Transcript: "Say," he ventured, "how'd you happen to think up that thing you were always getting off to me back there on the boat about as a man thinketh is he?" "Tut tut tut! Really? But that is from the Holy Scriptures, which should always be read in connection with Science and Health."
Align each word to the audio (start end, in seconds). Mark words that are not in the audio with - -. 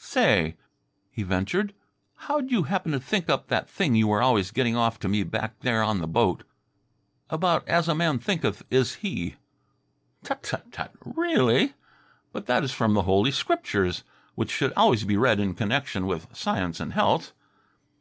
"Say," 0.00 0.56
he 1.10 1.24
ventured, 1.24 1.74
"how'd 2.14 2.52
you 2.52 2.62
happen 2.62 2.92
to 2.92 3.00
think 3.00 3.28
up 3.28 3.48
that 3.48 3.68
thing 3.68 3.96
you 3.96 4.06
were 4.06 4.22
always 4.22 4.52
getting 4.52 4.76
off 4.76 5.00
to 5.00 5.08
me 5.08 5.24
back 5.24 5.58
there 5.58 5.82
on 5.82 5.98
the 5.98 6.06
boat 6.06 6.44
about 7.30 7.66
as 7.66 7.88
a 7.88 7.96
man 7.96 8.20
thinketh 8.20 8.62
is 8.70 8.94
he?" 9.02 9.34
"Tut 10.22 10.44
tut 10.44 10.70
tut! 10.70 10.92
Really? 11.04 11.74
But 12.32 12.46
that 12.46 12.62
is 12.62 12.70
from 12.70 12.94
the 12.94 13.02
Holy 13.10 13.32
Scriptures, 13.32 14.04
which 14.36 14.52
should 14.52 14.72
always 14.74 15.02
be 15.02 15.16
read 15.16 15.40
in 15.40 15.54
connection 15.56 16.06
with 16.06 16.28
Science 16.32 16.78
and 16.78 16.92
Health." 16.92 17.32